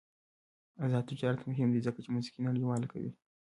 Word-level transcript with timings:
آزاد 0.85 1.05
تجارت 1.11 1.41
مهم 1.49 1.69
دی 1.71 1.79
ځکه 1.87 1.99
چې 2.03 2.09
موسیقي 2.15 2.41
نړیواله 2.49 2.87
کوي. 2.91 3.11